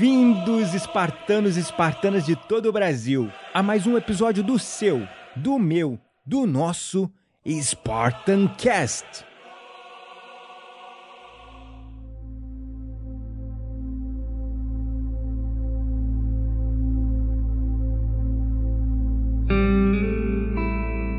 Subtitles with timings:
[0.00, 5.58] Bem-vindos, espartanos e espartanas de todo o Brasil, a mais um episódio do seu, do
[5.58, 7.12] meu, do nosso
[7.46, 9.26] Spartan Cast.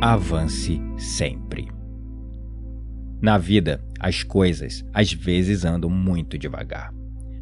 [0.00, 1.68] Avance sempre.
[3.20, 6.94] Na vida, as coisas às vezes andam muito devagar,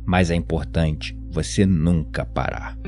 [0.06, 2.78] mas é importante você nunca parar.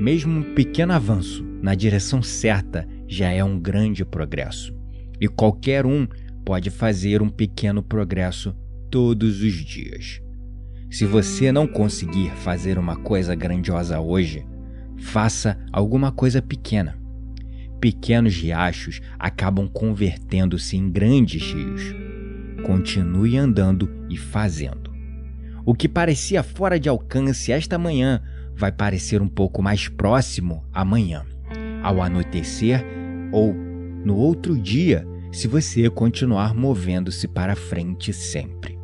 [0.00, 4.72] Mesmo um pequeno avanço na direção certa já é um grande progresso,
[5.20, 6.06] e qualquer um
[6.44, 8.54] pode fazer um pequeno progresso
[8.88, 10.22] todos os dias.
[10.90, 14.46] Se você não conseguir fazer uma coisa grandiosa hoje,
[14.96, 16.96] faça alguma coisa pequena.
[17.80, 21.82] Pequenos riachos acabam convertendo-se em grandes rios.
[22.64, 24.91] Continue andando e fazendo.
[25.64, 28.20] O que parecia fora de alcance esta manhã
[28.54, 31.24] vai parecer um pouco mais próximo amanhã,
[31.82, 32.84] ao anoitecer
[33.32, 33.54] ou
[34.04, 38.76] no outro dia, se você continuar movendo-se para frente sempre.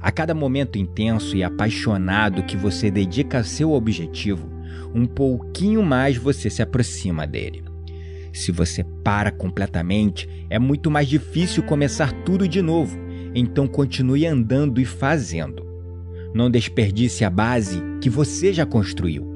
[0.00, 4.48] A cada momento intenso e apaixonado que você dedica a seu objetivo,
[4.94, 7.64] um pouquinho mais você se aproxima dele.
[8.32, 12.96] Se você para completamente, é muito mais difícil começar tudo de novo,
[13.34, 15.71] então continue andando e fazendo.
[16.34, 19.30] Não desperdice a base que você já construiu.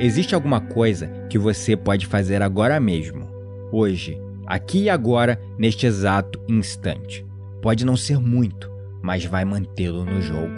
[0.00, 3.28] Existe alguma coisa que você pode fazer agora mesmo,
[3.70, 7.24] hoje, aqui e agora, neste exato instante.
[7.60, 8.70] Pode não ser muito,
[9.02, 10.52] mas vai mantê-lo no jogo.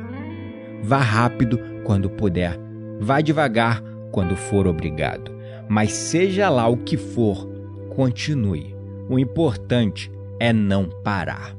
[0.82, 2.58] Vá rápido quando puder,
[3.00, 5.32] vá devagar quando for obrigado,
[5.68, 7.48] mas seja lá o que for,
[7.94, 8.74] continue.
[9.08, 11.54] O importante é não parar.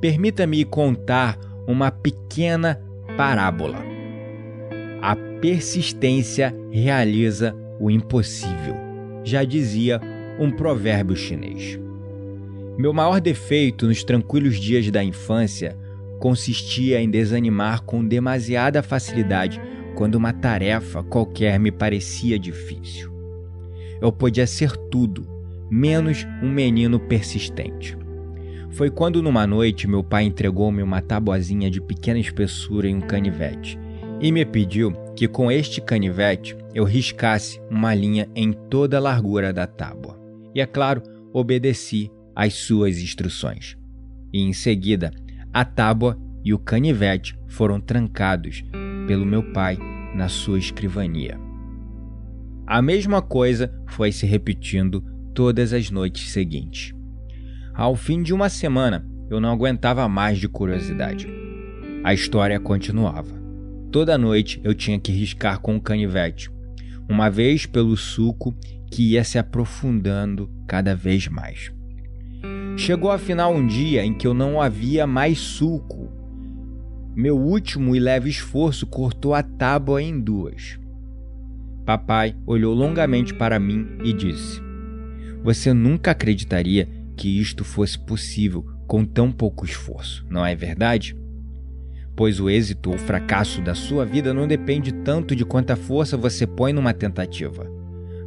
[0.00, 2.80] Permita-me contar uma pequena
[3.16, 3.82] parábola.
[5.00, 8.76] A persistência realiza o impossível,
[9.24, 10.00] já dizia
[10.38, 11.78] um provérbio chinês.
[12.76, 15.76] Meu maior defeito nos tranquilos dias da infância
[16.18, 19.60] consistia em desanimar com demasiada facilidade
[19.94, 23.10] quando uma tarefa qualquer me parecia difícil.
[24.00, 25.26] Eu podia ser tudo,
[25.70, 27.96] menos um menino persistente.
[28.76, 33.78] Foi quando numa noite meu pai entregou-me uma tabuazinha de pequena espessura em um canivete
[34.20, 39.50] e me pediu que com este canivete eu riscasse uma linha em toda a largura
[39.50, 40.20] da tábua.
[40.54, 43.78] E é claro, obedeci às suas instruções.
[44.30, 45.10] E em seguida,
[45.54, 48.62] a tábua e o canivete foram trancados
[49.06, 49.78] pelo meu pai
[50.14, 51.40] na sua escrivania.
[52.66, 56.94] A mesma coisa foi se repetindo todas as noites seguintes.
[57.76, 61.28] Ao fim de uma semana, eu não aguentava mais de curiosidade.
[62.02, 63.34] A história continuava.
[63.92, 66.50] Toda noite eu tinha que riscar com o canivete,
[67.06, 68.56] uma vez pelo suco
[68.90, 71.70] que ia se aprofundando cada vez mais.
[72.78, 76.10] Chegou afinal um dia em que eu não havia mais suco.
[77.14, 80.78] Meu último e leve esforço cortou a tábua em duas.
[81.84, 84.62] Papai olhou longamente para mim e disse:
[85.42, 91.16] Você nunca acreditaria que isto fosse possível com tão pouco esforço, não é verdade?
[92.14, 96.46] Pois o êxito ou fracasso da sua vida não depende tanto de quanta força você
[96.46, 97.70] põe numa tentativa,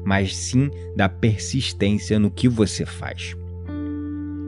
[0.06, 3.36] mas sim da persistência no que você faz.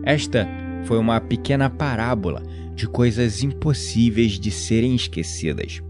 [0.04, 0.48] Esta
[0.83, 2.44] foi uma pequena parábola
[2.75, 5.81] de coisas impossíveis de serem esquecidas.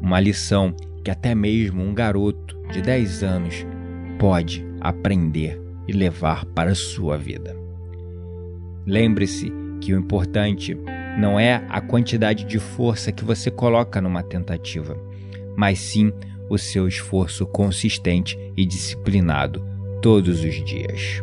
[0.00, 3.66] Uma lição que até mesmo um garoto de 10 anos
[4.18, 7.61] pode aprender e levar para a sua vida.
[8.86, 10.76] Lembre-se que o importante
[11.18, 14.96] não é a quantidade de força que você coloca numa tentativa,
[15.56, 16.12] mas sim
[16.48, 19.64] o seu esforço consistente e disciplinado
[20.00, 21.22] todos os dias.